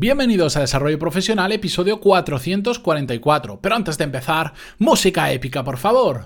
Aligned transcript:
Bienvenidos 0.00 0.56
a 0.56 0.60
Desarrollo 0.60 0.96
Profesional, 0.96 1.50
episodio 1.50 1.98
444. 1.98 3.58
Pero 3.60 3.74
antes 3.74 3.98
de 3.98 4.04
empezar, 4.04 4.52
música 4.78 5.32
épica, 5.32 5.64
por 5.64 5.76
favor. 5.76 6.22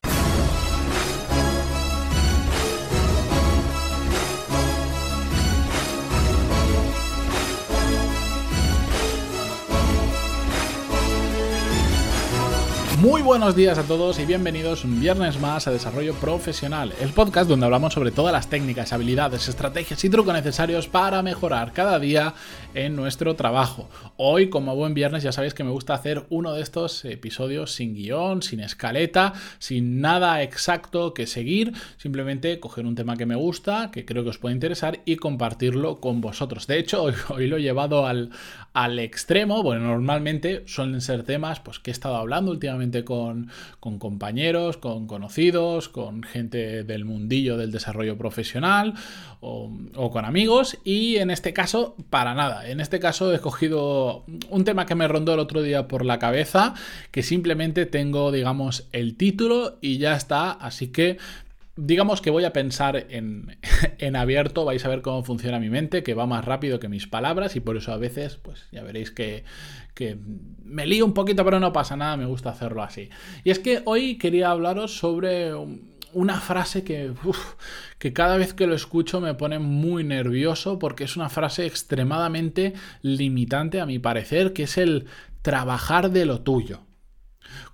Muy 13.03 13.21
buenos 13.21 13.57
días 13.57 13.79
a 13.79 13.83
todos 13.83 14.21
y 14.21 14.27
bienvenidos 14.27 14.85
un 14.85 15.01
viernes 15.01 15.41
más 15.41 15.67
a 15.67 15.73
Desarrollo 15.73 16.15
Profesional, 16.15 16.95
el 17.01 17.09
podcast 17.09 17.49
donde 17.49 17.67
hablamos 17.67 17.95
sobre 17.95 18.13
todas 18.13 18.33
las 18.33 18.49
técnicas, 18.49 18.93
habilidades, 18.93 19.49
estrategias 19.49 20.05
y 20.05 20.09
trucos 20.09 20.33
necesarios 20.33 20.87
para 20.87 21.21
mejorar 21.21 21.73
cada 21.73 21.99
día 21.99 22.35
en 22.75 22.95
nuestro 22.95 23.35
trabajo. 23.35 23.91
Hoy, 24.19 24.51
como 24.51 24.77
buen 24.77 24.95
viernes, 24.95 25.25
ya 25.25 25.33
sabéis 25.33 25.53
que 25.53 25.65
me 25.65 25.73
gusta 25.73 25.95
hacer 25.95 26.27
uno 26.31 26.53
de 26.53 26.63
estos 26.63 27.05
episodios 27.05 27.75
sin 27.75 27.97
guion, 27.97 28.41
sin 28.41 28.61
escaleta, 28.61 29.33
sin 29.59 30.01
nada 30.01 30.41
exacto 30.45 31.13
que 31.13 31.27
seguir, 31.27 31.73
simplemente 31.97 32.61
coger 32.61 32.87
un 32.87 32.95
tema 32.95 33.17
que 33.17 33.27
me 33.27 33.35
gusta, 33.35 33.91
que 33.91 34.05
creo 34.05 34.23
que 34.23 34.31
os 34.31 34.39
puede 34.39 34.55
interesar 34.55 35.01
y 35.07 35.17
compartirlo 35.17 35.99
con 35.99 36.21
vosotros. 36.21 36.69
De 36.69 36.79
hecho, 36.79 37.03
hoy, 37.31 37.49
lo 37.49 37.57
he 37.57 37.63
llevado 37.63 38.07
al, 38.07 38.31
al 38.73 38.99
extremo, 38.99 39.63
bueno, 39.63 39.85
normalmente 39.87 40.63
suelen 40.67 41.01
ser 41.01 41.25
temas 41.25 41.61
pues, 41.61 41.79
que 41.79 41.91
he 41.91 41.93
estado 41.93 42.17
hablando 42.17 42.51
últimamente 42.51 43.05
con, 43.05 43.51
compañeros, 43.81 44.79
con 44.79 45.07
conocidos, 45.07 45.89
con 45.89 46.23
gente 46.23 46.83
del 46.85 47.05
mundillo 47.05 47.57
del 47.57 47.71
desarrollo 47.71 48.17
profesional 48.17 48.95
o, 49.41 49.71
o 49.95 50.11
con 50.11 50.25
amigos 50.25 50.79
y 50.85 51.17
en 51.17 51.31
este 51.31 51.53
caso 51.53 51.97
para 52.09 52.35
nada. 52.35 52.69
En 52.69 52.81
este 52.81 52.99
caso 52.99 53.31
he 53.33 53.35
escogido 53.35 54.25
un 54.49 54.65
tema 54.65 54.87
que 54.87 54.95
me 54.95 55.09
rondó 55.09 55.35
el 55.35 55.41
otro 55.41 55.63
día 55.63 55.87
por 55.87 56.05
la 56.05 56.19
cabeza, 56.19 56.75
que 57.11 57.23
simplemente 57.23 57.85
tengo, 57.85 58.33
digamos, 58.33 58.89
el 58.93 59.17
título 59.17 59.79
y 59.83 59.99
ya 59.99 60.17
está, 60.17 60.51
así 60.51 60.89
que 60.89 61.19
digamos 61.77 62.21
que 62.21 62.31
voy 62.31 62.45
a 62.45 62.53
pensar 62.53 63.07
en, 63.09 63.59
en, 63.99 64.17
abierto, 64.17 64.65
vais 64.65 64.85
a 64.85 64.89
ver 64.89 65.03
cómo 65.03 65.23
funciona 65.25 65.59
mi 65.59 65.71
mente, 65.71 66.03
que 66.03 66.15
va 66.15 66.27
más 66.27 66.45
rápido 66.45 66.81
que 66.81 66.89
mis 66.89 67.07
palabras 67.07 67.57
y 67.57 67.61
por 67.61 67.77
eso 67.77 67.93
a 67.93 67.97
veces, 67.97 68.37
pues 68.37 68.67
ya 68.73 68.83
veréis 68.83 69.11
que, 69.11 69.45
que 69.95 70.17
me 70.65 70.87
lío 70.87 71.05
un 71.05 71.15
poquito, 71.15 71.45
pero 71.45 71.61
no 71.61 71.73
pasa 71.73 71.97
nada, 71.97 72.17
me 72.17 72.27
gusta 72.27 72.51
hacerlo 72.51 72.83
así. 72.83 73.09
Y 73.45 73.51
es 73.51 73.59
que 73.59 73.83
hoy 73.85 74.19
quería 74.19 74.51
hablaros 74.51 74.97
sobre 74.97 75.53
una 76.13 76.41
frase 76.41 76.85
que, 76.85 77.13
que 77.99 78.13
cada 78.13 78.37
vez 78.37 78.53
que 78.55 78.67
lo 78.67 78.75
escucho 78.75 79.21
me 79.21 79.35
pone 79.35 79.59
muy 79.59 80.05
nervioso 80.05 80.79
porque 80.79 81.05
es 81.05 81.17
una 81.17 81.31
frase 81.31 81.67
extremadamente 81.67 82.75
limitante 83.01 83.81
a 83.81 83.87
mi 83.87 83.99
parecer, 83.99 84.53
que 84.53 84.65
es 84.65 84.77
el 84.77 85.07
trabajar 85.41 86.11
de 86.11 86.27
lo 86.27 86.43
tuyo. 86.43 86.81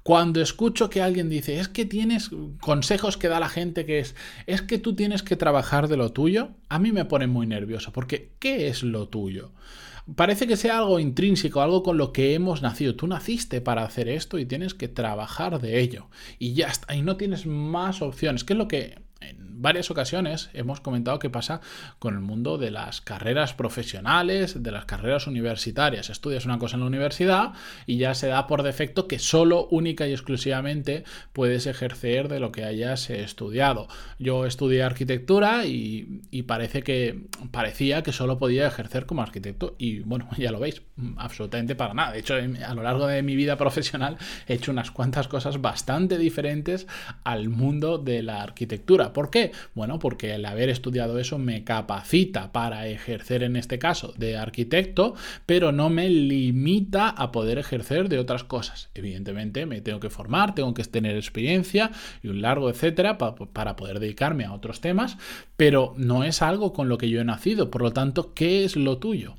Cuando 0.03 0.41
escucho 0.41 0.91
que 0.91 1.03
alguien 1.03 1.29
dice, 1.29 1.61
es 1.61 1.69
que 1.69 1.85
tienes 1.85 2.31
consejos 2.61 3.17
que 3.17 3.29
da 3.29 3.41
la 3.41 3.49
gente 3.49 3.87
que 3.87 3.99
es, 3.99 4.15
es 4.47 4.63
que 4.63 4.79
tú 4.79 4.95
tienes 4.95 5.23
que 5.23 5.37
trabajar 5.37 5.89
de 5.89 5.97
lo 5.97 6.13
tuyo, 6.13 6.51
a 6.69 6.79
mí 6.79 6.93
me 6.93 7.05
pone 7.05 7.27
muy 7.27 7.47
nervioso, 7.47 7.93
porque 7.93 8.33
¿qué 8.39 8.69
es 8.69 8.83
lo 8.83 9.09
tuyo? 9.09 9.53
Parece 10.17 10.47
que 10.47 10.57
sea 10.57 10.79
algo 10.79 11.01
intrínseco, 11.01 11.61
algo 11.61 11.83
con 11.83 11.99
lo 11.99 12.13
que 12.13 12.33
hemos 12.33 12.63
nacido. 12.63 12.95
Tú 12.95 13.07
naciste 13.07 13.61
para 13.61 13.85
hacer 13.85 14.09
esto 14.09 14.39
y 14.39 14.47
tienes 14.47 14.73
que 14.73 14.89
trabajar 14.89 15.61
de 15.61 15.81
ello. 15.81 16.07
Y 16.39 16.55
ya 16.55 16.69
está, 16.69 16.95
y 16.95 17.03
no 17.03 17.19
tienes 17.19 17.45
más 17.45 18.01
opciones. 18.01 18.43
¿Qué 18.43 18.55
es 18.55 18.59
lo 18.59 18.69
que 18.69 19.03
varias 19.59 19.91
ocasiones 19.91 20.51
hemos 20.55 20.81
comentado 20.81 21.19
qué 21.19 21.31
pasa 21.31 21.61
con 21.99 22.15
el 22.15 22.21
mundo 22.21 22.59
de 22.59 22.71
las 22.71 23.01
carreras 23.01 23.55
profesionales, 23.55 24.63
de 24.63 24.71
las 24.71 24.85
carreras 24.85 25.27
universitarias. 25.27 26.11
Estudias 26.11 26.45
una 26.45 26.59
cosa 26.59 26.77
en 26.77 26.81
la 26.81 26.87
universidad 26.87 27.53
y 27.87 27.99
ya 27.99 28.15
se 28.15 28.29
da 28.29 28.47
por 28.47 28.63
defecto 28.63 29.09
que 29.09 29.19
solo, 29.19 29.69
única 29.71 30.07
y 30.07 30.13
exclusivamente 30.13 31.05
puedes 31.33 31.67
ejercer 31.67 32.29
de 32.29 32.41
lo 32.41 32.53
que 32.53 32.65
hayas 32.65 33.11
estudiado. 33.11 33.89
Yo 34.19 34.47
estudié 34.47 34.83
arquitectura 34.83 35.67
y, 35.67 36.23
parece 36.47 36.83
que 36.83 37.27
parecía 37.51 38.03
que 38.03 38.13
solo 38.13 38.39
podía 38.39 38.67
ejercer 38.67 39.05
como 39.05 39.23
arquitecto 39.23 39.75
y 39.79 40.01
bueno, 40.01 40.29
ya 40.39 40.51
lo 40.51 40.61
veis, 40.61 40.83
absolutamente 41.17 41.75
para 41.75 41.95
nada. 41.95 42.13
De 42.13 42.21
hecho, 42.21 42.35
a 42.35 42.75
lo 42.75 42.83
largo 42.83 43.07
de 43.07 43.23
mi 43.23 43.37
vida 43.37 43.57
profesional 43.57 44.17
he 44.47 44.55
hecho 44.55 44.71
unas 44.71 44.91
cuantas 44.91 45.29
cosas 45.29 45.61
bastante 45.61 46.17
diferentes 46.17 46.87
al 47.25 47.49
mundo 47.49 47.99
de 47.99 48.23
la 48.23 48.43
arquitectura. 48.43 49.13
¿Por 49.13 49.31
qué? 49.31 49.48
Bueno, 49.75 49.99
porque 49.99 50.35
el 50.35 50.45
haber 50.45 50.69
estudiado 50.69 51.19
eso 51.19 51.39
me 51.39 51.65
capacita 51.65 52.53
para 52.53 52.87
ejercer 52.89 53.43
en 53.43 53.57
este 53.57 53.79
caso 53.79 54.15
de 54.17 54.37
arquitecto, 54.37 55.15
pero 55.47 55.73
no 55.73 55.91
me 55.91 56.09
limita 56.09 57.09
a 57.09 57.33
poder 57.33 57.59
ejercer 57.59 58.09
de 58.09 58.19
otras 58.19 58.45
cosas. 58.45 58.91
Evidentemente 58.95 59.67
me 59.67 59.81
tengo 59.81 60.01
que 60.01 60.11
formar, 60.11 60.55
tengo 60.55 60.75
que 60.75 60.85
tener 60.85 61.17
experiencia 61.17 61.91
y 62.23 62.29
un 62.29 62.43
largo 62.43 62.71
etcétera 62.71 63.19
para 63.19 63.77
poder 63.77 64.01
dedicarme 64.01 64.45
a 64.45 64.53
otros 64.53 64.81
temas, 64.81 65.17
pero 65.57 65.95
no 65.97 66.25
es 66.25 66.43
algo 66.43 66.73
con 66.73 66.89
lo 66.89 66.99
que 66.99 67.11
yo 67.11 67.21
he 67.21 67.25
nacido. 67.25 67.71
Por 67.71 67.83
lo 67.83 67.93
tanto, 67.93 68.35
¿qué 68.35 68.65
es 68.65 68.77
lo 68.77 68.99
tuyo? 68.99 69.37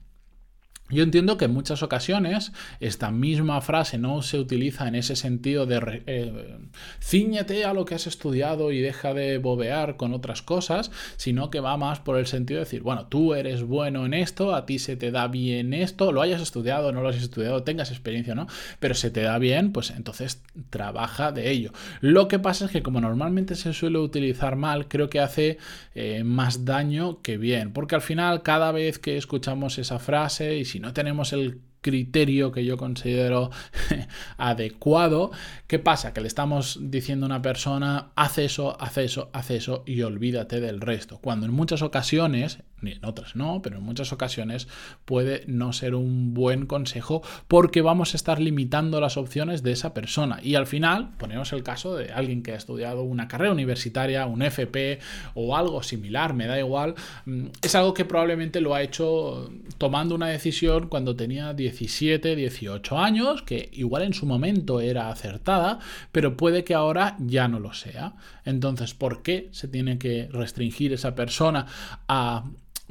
Yo 0.91 1.03
entiendo 1.03 1.37
que 1.37 1.45
en 1.45 1.53
muchas 1.53 1.83
ocasiones 1.83 2.51
esta 2.79 3.11
misma 3.11 3.61
frase 3.61 3.99
no 3.99 4.23
se 4.23 4.39
utiliza 4.39 4.87
en 4.87 4.95
ese 4.95 5.15
sentido 5.15 5.67
de 5.67 6.01
eh, 6.07 6.57
ciñete 6.99 7.63
a 7.65 7.73
lo 7.73 7.85
que 7.85 7.93
has 7.93 8.07
estudiado 8.07 8.71
y 8.71 8.79
deja 8.79 9.13
de 9.13 9.37
bobear 9.37 9.97
con 9.97 10.13
otras 10.13 10.41
cosas, 10.41 10.89
sino 11.17 11.51
que 11.51 11.59
va 11.59 11.77
más 11.77 11.99
por 11.99 12.17
el 12.17 12.25
sentido 12.25 12.59
de 12.59 12.65
decir, 12.65 12.81
bueno, 12.81 13.05
tú 13.05 13.35
eres 13.35 13.63
bueno 13.63 14.05
en 14.05 14.15
esto, 14.15 14.55
a 14.55 14.65
ti 14.65 14.79
se 14.79 14.95
te 14.95 15.11
da 15.11 15.27
bien 15.27 15.75
esto, 15.75 16.11
lo 16.11 16.21
hayas 16.21 16.41
estudiado, 16.41 16.91
no 16.91 17.01
lo 17.01 17.09
hayas 17.09 17.23
estudiado, 17.23 17.63
tengas 17.63 17.91
experiencia 17.91 18.33
no, 18.33 18.47
pero 18.79 18.95
se 18.95 19.11
te 19.11 19.21
da 19.21 19.37
bien, 19.37 19.71
pues 19.71 19.91
entonces 19.91 20.41
trabaja 20.71 21.31
de 21.31 21.51
ello. 21.51 21.71
Lo 22.01 22.27
que 22.27 22.39
pasa 22.39 22.65
es 22.65 22.71
que 22.71 22.81
como 22.81 22.99
normalmente 22.99 23.53
se 23.55 23.73
suele 23.73 23.99
utilizar 23.99 24.55
mal, 24.55 24.87
creo 24.87 25.09
que 25.09 25.19
hace 25.19 25.59
eh, 25.93 26.23
más 26.23 26.65
daño 26.65 27.21
que 27.21 27.37
bien, 27.37 27.73
porque 27.73 27.93
al 27.93 28.01
final 28.01 28.41
cada 28.41 28.71
vez 28.71 28.97
que 28.97 29.17
escuchamos 29.17 29.77
esa 29.77 29.99
frase 29.99 30.57
y 30.57 30.65
si 30.65 30.78
no 30.79 30.93
tenemos 30.93 31.33
el 31.33 31.61
criterio 31.81 32.51
que 32.51 32.65
yo 32.65 32.77
considero 32.77 33.51
adecuado. 34.37 35.31
¿Qué 35.67 35.79
pasa? 35.79 36.13
Que 36.13 36.21
le 36.21 36.27
estamos 36.27 36.77
diciendo 36.81 37.25
a 37.25 37.27
una 37.27 37.41
persona, 37.41 38.11
haz 38.15 38.37
eso, 38.37 38.79
haz 38.81 38.97
eso, 38.97 39.29
haz 39.33 39.51
eso 39.51 39.83
y 39.85 40.01
olvídate 40.01 40.59
del 40.59 40.81
resto. 40.81 41.19
Cuando 41.19 41.45
en 41.45 41.53
muchas 41.53 41.81
ocasiones, 41.81 42.59
ni 42.81 42.91
en 42.91 43.05
otras 43.05 43.35
no, 43.35 43.61
pero 43.61 43.77
en 43.77 43.83
muchas 43.83 44.13
ocasiones 44.13 44.67
puede 45.05 45.43
no 45.47 45.73
ser 45.73 45.95
un 45.95 46.33
buen 46.33 46.65
consejo 46.65 47.21
porque 47.47 47.81
vamos 47.81 48.13
a 48.13 48.17
estar 48.17 48.39
limitando 48.39 48.99
las 48.99 49.17
opciones 49.17 49.63
de 49.63 49.71
esa 49.71 49.93
persona. 49.93 50.39
Y 50.41 50.55
al 50.55 50.67
final, 50.67 51.11
ponemos 51.17 51.53
el 51.53 51.63
caso 51.63 51.95
de 51.95 52.11
alguien 52.11 52.43
que 52.43 52.53
ha 52.53 52.55
estudiado 52.55 53.03
una 53.03 53.27
carrera 53.27 53.51
universitaria, 53.51 54.25
un 54.25 54.41
FP 54.41 54.99
o 55.33 55.55
algo 55.55 55.83
similar, 55.83 56.33
me 56.33 56.47
da 56.47 56.59
igual, 56.59 56.95
mm, 57.25 57.47
es 57.61 57.75
algo 57.75 57.93
que 57.93 58.05
probablemente 58.05 58.61
lo 58.61 58.75
ha 58.75 58.81
hecho 58.81 59.51
tomando 59.77 60.15
una 60.15 60.27
decisión 60.27 60.87
cuando 60.87 61.15
tenía 61.15 61.53
17, 61.53 62.35
18 62.35 62.97
años, 62.97 63.41
que 63.43 63.69
igual 63.73 64.03
en 64.03 64.13
su 64.13 64.25
momento 64.25 64.81
era 64.81 65.09
acertada, 65.09 65.79
pero 66.11 66.37
puede 66.37 66.63
que 66.63 66.73
ahora 66.73 67.15
ya 67.19 67.47
no 67.47 67.59
lo 67.59 67.73
sea. 67.73 68.13
Entonces, 68.45 68.93
¿por 68.93 69.21
qué 69.21 69.49
se 69.51 69.67
tiene 69.67 69.97
que 69.97 70.27
restringir 70.31 70.93
esa 70.93 71.15
persona 71.15 71.65
a 72.07 72.45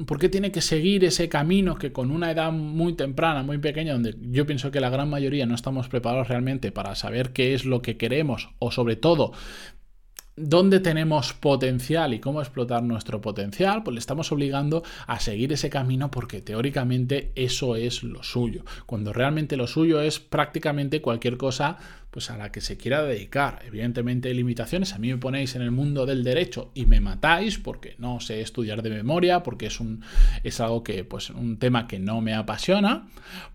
¿Por 0.06 0.20
qué 0.20 0.28
tiene 0.28 0.52
que 0.52 0.60
seguir 0.60 1.04
ese 1.04 1.28
camino 1.28 1.74
que 1.76 1.92
con 1.92 2.12
una 2.12 2.30
edad 2.30 2.52
muy 2.52 2.92
temprana, 2.92 3.42
muy 3.42 3.58
pequeña, 3.58 3.94
donde 3.94 4.14
yo 4.20 4.46
pienso 4.46 4.70
que 4.70 4.80
la 4.80 4.90
gran 4.90 5.10
mayoría 5.10 5.44
no 5.44 5.56
estamos 5.56 5.88
preparados 5.88 6.28
realmente 6.28 6.70
para 6.70 6.94
saber 6.94 7.32
qué 7.32 7.52
es 7.52 7.64
lo 7.64 7.82
que 7.82 7.96
queremos 7.96 8.50
o 8.60 8.70
sobre 8.70 8.94
todo 8.94 9.32
dónde 10.40 10.80
tenemos 10.80 11.32
potencial 11.32 12.14
y 12.14 12.20
cómo 12.20 12.40
explotar 12.40 12.82
nuestro 12.82 13.20
potencial, 13.20 13.82
pues 13.82 13.94
le 13.94 14.00
estamos 14.00 14.32
obligando 14.32 14.82
a 15.06 15.20
seguir 15.20 15.52
ese 15.52 15.70
camino 15.70 16.10
porque 16.10 16.40
teóricamente 16.40 17.32
eso 17.34 17.76
es 17.76 18.02
lo 18.02 18.22
suyo, 18.22 18.64
cuando 18.86 19.12
realmente 19.12 19.56
lo 19.56 19.66
suyo 19.66 20.00
es 20.00 20.20
prácticamente 20.20 21.02
cualquier 21.02 21.36
cosa 21.36 21.78
pues 22.10 22.30
a 22.30 22.36
la 22.36 22.50
que 22.50 22.60
se 22.60 22.76
quiera 22.76 23.02
dedicar. 23.02 23.60
Evidentemente 23.66 24.28
hay 24.28 24.34
limitaciones. 24.34 24.94
A 24.94 24.98
mí 24.98 25.10
me 25.10 25.18
ponéis 25.18 25.54
en 25.56 25.62
el 25.62 25.70
mundo 25.70 26.06
del 26.06 26.24
derecho 26.24 26.70
y 26.74 26.86
me 26.86 27.00
matáis 27.00 27.58
porque 27.58 27.96
no 27.98 28.20
sé 28.20 28.40
estudiar 28.40 28.82
de 28.82 28.90
memoria, 28.90 29.42
porque 29.42 29.66
es 29.66 29.78
un 29.78 30.02
es 30.42 30.60
algo 30.60 30.82
que 30.82 31.04
pues 31.04 31.30
un 31.30 31.58
tema 31.58 31.86
que 31.86 31.98
no 31.98 32.20
me 32.20 32.34
apasiona, 32.34 33.06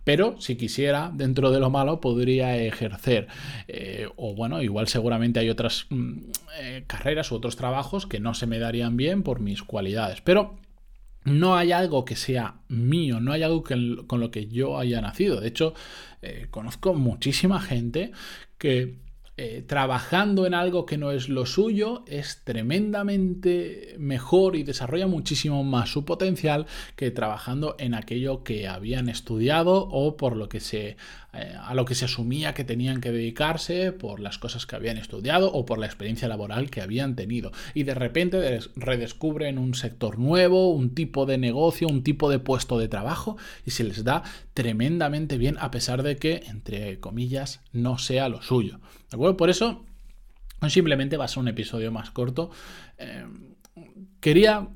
pero 0.04 0.40
si 0.40 0.56
quisiera 0.56 1.12
dentro 1.14 1.52
de 1.52 1.60
lo 1.60 1.70
malo 1.70 2.00
podría 2.00 2.56
ejercer 2.58 3.28
eh, 3.68 4.08
o 4.16 4.36
bueno 4.36 4.62
igual 4.62 4.88
seguramente 4.88 5.40
hay 5.40 5.50
otras 5.50 5.88
mm, 5.90 6.20
carreras 6.88 7.32
u 7.32 7.36
otros 7.36 7.56
trabajos 7.56 8.08
que 8.08 8.20
no 8.20 8.34
se 8.34 8.48
me 8.48 8.60
darían 8.60 8.98
bien 8.98 9.24
por 9.24 9.40
mis 9.40 9.64
cualidades, 9.64 10.22
pero 10.22 10.56
no 11.26 11.56
hay 11.56 11.72
algo 11.72 12.06
que 12.06 12.16
sea 12.16 12.56
mío, 12.68 13.20
no 13.20 13.32
hay 13.32 13.44
algo 13.44 13.64
con 13.64 14.20
lo 14.20 14.32
que 14.32 14.48
yo 14.48 14.78
haya 14.78 15.02
nacido. 15.02 15.40
De 15.40 15.48
hecho, 15.48 15.74
eh, 16.22 16.48
conozco 16.50 16.94
muchísima 16.94 17.62
gente 17.62 18.12
que 18.58 19.04
eh, 19.36 19.64
trabajando 19.66 20.46
en 20.46 20.54
algo 20.54 20.86
que 20.86 21.00
no 21.00 21.10
es 21.10 21.28
lo 21.28 21.48
suyo 21.48 22.04
es 22.06 22.44
tremendamente 22.44 23.96
mejor 23.98 24.56
y 24.56 24.62
desarrolla 24.62 25.08
muchísimo 25.08 25.64
más 25.64 25.90
su 25.90 26.06
potencial 26.06 26.68
que 26.96 27.10
trabajando 27.10 27.76
en 27.80 27.96
aquello 27.96 28.44
que 28.44 28.68
habían 28.68 29.10
estudiado 29.10 29.88
o 29.90 30.18
por 30.18 30.38
lo 30.38 30.50
que 30.50 30.60
se 30.60 30.98
eh, 31.34 31.56
a 31.60 31.74
lo 31.74 31.86
que 31.86 31.96
se 31.96 32.06
asumía 32.06 32.54
que 32.54 32.64
tenían 32.64 33.02
que 33.02 33.12
dedicarse 33.12 33.92
por 33.92 34.20
las 34.20 34.38
cosas 34.38 34.68
que 34.68 34.76
habían 34.76 34.98
estudiado 34.98 35.52
o 35.52 35.66
por 35.66 35.80
la 35.80 35.88
experiencia 35.88 36.28
laboral 36.28 36.70
que 36.70 36.82
habían 36.82 37.16
tenido 37.16 37.52
y 37.74 37.84
de 37.84 37.96
repente 37.96 38.60
redescubren 38.76 39.58
un 39.58 39.74
sector 39.74 40.20
nuevo, 40.20 40.70
un 40.70 40.94
tipo 40.94 41.26
de 41.26 41.40
negocio, 41.40 41.88
un 41.88 42.04
tipo 42.04 42.30
de 42.30 42.38
puesto 42.38 42.78
de 42.78 42.88
trabajo 42.88 43.36
y 43.66 43.72
se 43.72 43.84
les 43.84 44.04
da 44.04 44.22
tremendamente 44.54 45.40
bien 45.40 45.58
a 45.60 45.72
pesar 45.72 46.04
de 46.04 46.18
que 46.18 46.44
entre 46.48 47.00
comillas 47.00 47.62
no 47.72 47.98
sea 47.98 48.30
lo 48.30 48.44
suyo. 48.44 48.80
¿De 49.10 49.16
acuerdo? 49.16 49.36
Por 49.36 49.50
eso, 49.50 49.84
simplemente 50.70 51.18
va 51.18 51.26
a 51.26 51.30
ser 51.30 51.40
un 51.40 51.48
episodio 51.48 51.92
más 51.92 52.12
corto. 52.12 52.52
Eh, 53.00 53.26
quería 54.20 54.70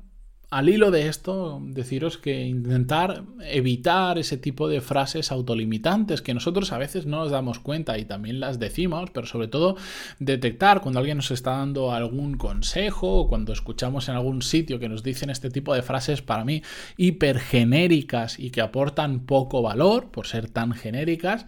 al 0.50 0.70
hilo 0.70 0.90
de 0.90 1.08
esto, 1.08 1.60
deciros 1.62 2.16
que 2.16 2.46
intentar 2.46 3.22
evitar 3.42 4.18
ese 4.18 4.38
tipo 4.38 4.66
de 4.66 4.80
frases 4.80 5.30
autolimitantes 5.30 6.22
que 6.22 6.32
nosotros 6.32 6.72
a 6.72 6.78
veces 6.78 7.04
no 7.04 7.18
nos 7.18 7.30
damos 7.30 7.58
cuenta 7.58 7.98
y 7.98 8.06
también 8.06 8.40
las 8.40 8.58
decimos, 8.58 9.10
pero 9.10 9.26
sobre 9.26 9.48
todo 9.48 9.76
detectar 10.18 10.80
cuando 10.80 11.00
alguien 11.00 11.18
nos 11.18 11.30
está 11.32 11.50
dando 11.58 11.92
algún 11.92 12.38
consejo 12.38 13.12
o 13.12 13.28
cuando 13.28 13.52
escuchamos 13.52 14.08
en 14.08 14.14
algún 14.14 14.40
sitio 14.40 14.78
que 14.78 14.88
nos 14.88 15.02
dicen 15.02 15.28
este 15.28 15.50
tipo 15.50 15.74
de 15.74 15.82
frases 15.82 16.22
para 16.22 16.46
mí 16.46 16.62
hipergenéricas 16.96 18.38
y 18.38 18.48
que 18.48 18.62
aportan 18.62 19.20
poco 19.26 19.60
valor 19.60 20.10
por 20.10 20.26
ser 20.26 20.48
tan 20.48 20.72
genéricas 20.72 21.44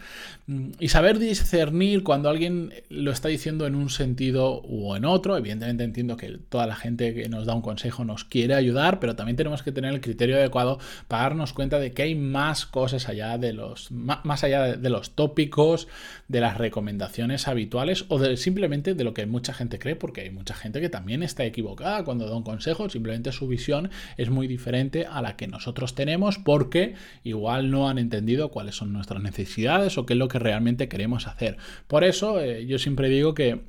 mm, 0.47 0.73
y 0.79 0.89
saber 0.89 1.19
discernir 1.19 2.03
cuando 2.03 2.29
alguien 2.29 2.75
lo 2.91 3.13
está 3.13 3.29
diciendo 3.29 3.67
en 3.67 3.77
un 3.77 3.89
sentido 3.89 4.57
o 4.57 4.95
en 4.95 5.07
otro. 5.07 5.39
Evidentemente 5.39 5.85
entiendo 5.85 6.19
que 6.19 6.39
toda 6.51 6.67
la 6.67 6.77
gente 6.77 7.15
que 7.15 7.31
nos 7.31 7.47
da 7.47 7.55
un 7.55 7.63
consejo 7.63 8.05
nos 8.05 8.25
quiere 8.25 8.55
ayudar 8.55 8.90
pero 8.99 9.15
también 9.15 9.37
tenemos 9.37 9.63
que 9.63 9.73
tener 9.73 9.95
el 9.95 10.01
criterio 10.01 10.37
adecuado 10.37 10.79
para 11.07 11.25
darnos 11.25 11.53
cuenta 11.53 11.79
de 11.79 11.93
que 11.93 12.03
hay 12.03 12.15
más 12.15 12.67
cosas 12.67 13.09
allá 13.09 13.39
de 13.39 13.53
los, 13.53 13.91
más 13.91 14.43
allá 14.43 14.77
de 14.77 14.91
los 14.91 15.15
tópicos, 15.15 15.87
de 16.29 16.41
las 16.41 16.59
recomendaciones 16.59 17.47
habituales 17.47 18.07
o 18.09 18.25
simplemente 18.37 18.95
de 18.95 19.05
lo 19.05 19.15
que 19.15 19.27
mucha 19.27 19.53
gente 19.53 19.79
cree, 19.79 19.97
porque 19.97 20.23
hay 20.23 20.31
mucha 20.31 20.55
gente 20.55 20.81
que 20.81 20.89
también 20.89 21.23
está 21.23 21.45
equivocada 21.45 22.05
cuando 22.05 22.27
da 22.27 22.37
un 22.37 22.43
consejo, 22.43 22.89
simplemente 22.89 23.33
su 23.33 23.47
visión 23.47 23.91
es 24.17 24.31
muy 24.31 24.47
diferente 24.47 25.07
a 25.07 25.23
la 25.23 25.37
que 25.37 25.47
nosotros 25.47 25.95
tenemos 25.95 26.39
porque 26.39 26.95
igual 27.23 27.71
no 27.71 27.89
han 27.89 27.99
entendido 27.99 28.51
cuáles 28.51 28.77
son 28.77 28.93
nuestras 28.93 29.23
necesidades 29.23 29.99
o 29.99 30.07
qué 30.07 30.15
es 30.15 30.19
lo 30.19 30.29
que 30.29 30.39
realmente 30.39 30.89
queremos 30.89 31.27
hacer. 31.27 31.57
Por 31.87 32.05
eso 32.05 32.41
eh, 32.41 32.67
yo 32.67 32.79
siempre 32.79 33.09
digo 33.09 33.35
que 33.35 33.63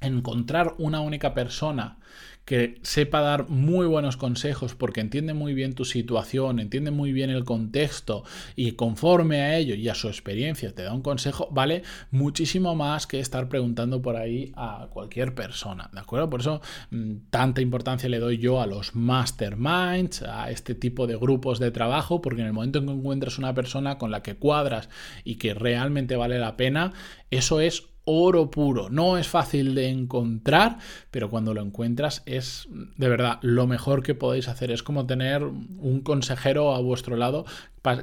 encontrar 0.00 0.74
una 0.78 1.00
única 1.00 1.34
persona 1.34 1.98
que 2.44 2.78
sepa 2.82 3.20
dar 3.20 3.48
muy 3.48 3.86
buenos 3.86 4.16
consejos 4.16 4.74
porque 4.74 5.00
entiende 5.00 5.34
muy 5.34 5.54
bien 5.54 5.74
tu 5.74 5.84
situación, 5.84 6.60
entiende 6.60 6.90
muy 6.90 7.12
bien 7.12 7.30
el 7.30 7.44
contexto 7.44 8.24
y 8.54 8.72
conforme 8.72 9.40
a 9.40 9.56
ello 9.56 9.74
y 9.74 9.88
a 9.88 9.94
su 9.94 10.08
experiencia 10.08 10.74
te 10.74 10.82
da 10.82 10.92
un 10.92 11.02
consejo, 11.02 11.48
vale 11.50 11.82
muchísimo 12.10 12.74
más 12.74 13.06
que 13.06 13.20
estar 13.20 13.48
preguntando 13.48 14.02
por 14.02 14.16
ahí 14.16 14.52
a 14.56 14.88
cualquier 14.90 15.34
persona, 15.34 15.88
¿de 15.92 16.00
acuerdo? 16.00 16.28
Por 16.28 16.40
eso 16.40 16.60
mm, 16.90 17.14
tanta 17.30 17.62
importancia 17.62 18.08
le 18.08 18.18
doy 18.18 18.38
yo 18.38 18.60
a 18.60 18.66
los 18.66 18.94
masterminds, 18.94 20.22
a 20.22 20.50
este 20.50 20.74
tipo 20.74 21.06
de 21.06 21.16
grupos 21.16 21.58
de 21.58 21.70
trabajo, 21.70 22.20
porque 22.20 22.42
en 22.42 22.48
el 22.48 22.52
momento 22.52 22.78
en 22.78 22.86
que 22.86 22.92
encuentras 22.92 23.38
una 23.38 23.54
persona 23.54 23.98
con 23.98 24.10
la 24.10 24.22
que 24.22 24.36
cuadras 24.36 24.88
y 25.24 25.36
que 25.36 25.54
realmente 25.54 26.16
vale 26.16 26.38
la 26.38 26.56
pena, 26.56 26.92
eso 27.30 27.60
es 27.60 27.93
oro 28.04 28.50
puro. 28.50 28.90
No 28.90 29.18
es 29.18 29.28
fácil 29.28 29.74
de 29.74 29.88
encontrar, 29.88 30.78
pero 31.10 31.30
cuando 31.30 31.54
lo 31.54 31.62
encuentras 31.62 32.22
es 32.26 32.68
de 32.96 33.08
verdad 33.08 33.38
lo 33.42 33.66
mejor 33.66 34.02
que 34.02 34.14
podéis 34.14 34.48
hacer. 34.48 34.70
Es 34.70 34.82
como 34.82 35.06
tener 35.06 35.42
un 35.42 36.00
consejero 36.02 36.74
a 36.74 36.80
vuestro 36.80 37.16
lado 37.16 37.44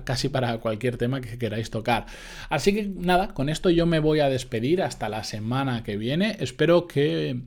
casi 0.03 0.29
para 0.29 0.59
cualquier 0.59 0.97
tema 0.97 1.21
que 1.21 1.37
queráis 1.37 1.71
tocar. 1.71 2.05
Así 2.49 2.73
que 2.73 2.87
nada, 2.87 3.29
con 3.29 3.49
esto 3.49 3.69
yo 3.69 3.85
me 3.85 3.99
voy 3.99 4.19
a 4.19 4.29
despedir 4.29 4.81
hasta 4.81 5.09
la 5.09 5.23
semana 5.23 5.83
que 5.83 5.97
viene. 5.97 6.37
Espero 6.39 6.87
que 6.87 7.41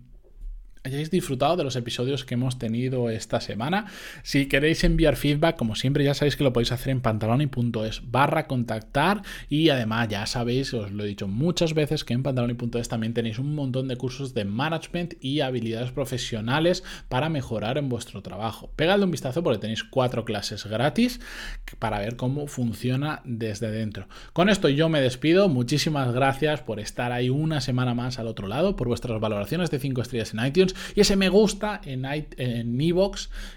hayáis 0.84 1.10
disfrutado 1.10 1.56
de 1.56 1.64
los 1.64 1.76
episodios 1.76 2.26
que 2.26 2.34
hemos 2.34 2.58
tenido 2.58 3.08
esta 3.08 3.40
semana. 3.40 3.86
Si 4.22 4.46
queréis 4.46 4.84
enviar 4.84 5.16
feedback, 5.16 5.56
como 5.56 5.76
siempre, 5.76 6.04
ya 6.04 6.12
sabéis 6.12 6.36
que 6.36 6.44
lo 6.44 6.52
podéis 6.52 6.72
hacer 6.72 6.90
en 6.90 7.00
pantaloni.es 7.00 8.02
barra 8.10 8.46
contactar 8.46 9.22
y 9.48 9.70
además 9.70 10.08
ya 10.08 10.26
sabéis, 10.26 10.75
os 10.75 10.92
lo 10.92 11.04
he 11.04 11.06
dicho 11.06 11.26
muchas 11.26 11.72
veces, 11.72 12.04
que 12.04 12.12
en 12.12 12.22
pantaloni.es 12.22 12.88
también 12.90 13.14
tenéis 13.14 13.38
un 13.38 13.54
montón 13.54 13.88
de 13.88 13.96
cursos 13.96 14.34
de 14.34 14.44
management 14.44 15.14
y 15.20 15.40
habilidades 15.40 15.90
profesionales 15.90 16.84
para 17.08 17.31
mejorar 17.31 17.78
en 17.78 17.88
vuestro 17.88 18.20
trabajo. 18.20 18.70
Pegadle 18.76 19.06
un 19.06 19.10
vistazo 19.10 19.42
porque 19.42 19.60
tenéis 19.60 19.84
cuatro 19.84 20.26
clases 20.26 20.66
gratis 20.66 21.19
para 21.78 21.98
ver 21.98 22.16
cómo 22.16 22.46
funciona 22.46 23.22
desde 23.25 23.70
dentro. 23.70 24.06
Con 24.34 24.50
esto 24.50 24.69
yo 24.69 24.90
me 24.90 25.00
despido. 25.00 25.48
Muchísimas 25.48 26.12
gracias 26.12 26.60
por 26.60 26.78
estar 26.78 27.10
ahí 27.10 27.31
una 27.31 27.62
semana 27.62 27.94
más 27.94 28.19
al 28.19 28.26
otro 28.26 28.48
lado, 28.48 28.76
por 28.76 28.88
vuestras 28.88 29.19
valoraciones 29.19 29.70
de 29.70 29.78
5 29.78 30.02
estrellas 30.02 30.34
en 30.34 30.40
y 30.94 31.00
ese 31.00 31.17
me 31.17 31.29
gusta 31.29 31.81
en, 31.85 32.05
en 32.05 32.76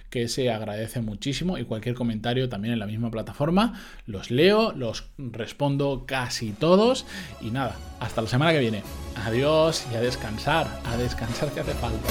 que 0.10 0.28
se 0.28 0.50
agradece 0.52 1.02
muchísimo 1.02 1.58
y 1.58 1.66
cualquier 1.66 1.96
comentario 1.96 2.50
también 2.50 2.74
en 2.74 2.80
la 2.80 2.88
misma 2.88 3.12
plataforma 3.12 3.80
los 4.06 4.32
leo, 4.32 4.72
los 4.72 5.10
respondo 5.18 6.06
casi 6.08 6.52
todos 6.52 7.06
y 7.42 7.52
nada, 7.52 7.76
hasta 8.00 8.22
la 8.22 8.28
semana 8.28 8.54
que 8.54 8.60
viene. 8.60 8.84
Adiós 9.16 9.86
y 9.92 9.96
a 9.96 10.02
descansar, 10.02 10.68
a 10.86 10.98
descansar 10.98 11.52
que 11.52 11.60
hace 11.60 11.74
falta. 11.74 12.08